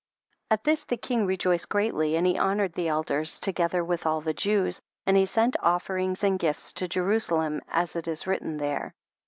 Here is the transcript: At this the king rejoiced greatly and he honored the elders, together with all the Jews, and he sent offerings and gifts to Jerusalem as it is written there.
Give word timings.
At 0.49 0.63
this 0.63 0.83
the 0.83 0.97
king 0.97 1.27
rejoiced 1.27 1.69
greatly 1.69 2.15
and 2.15 2.25
he 2.25 2.35
honored 2.35 2.73
the 2.73 2.87
elders, 2.87 3.39
together 3.39 3.83
with 3.85 4.07
all 4.07 4.19
the 4.19 4.33
Jews, 4.33 4.81
and 5.05 5.15
he 5.15 5.27
sent 5.27 5.55
offerings 5.61 6.23
and 6.23 6.39
gifts 6.39 6.73
to 6.73 6.87
Jerusalem 6.87 7.61
as 7.67 7.95
it 7.95 8.07
is 8.07 8.25
written 8.25 8.57
there. 8.57 8.95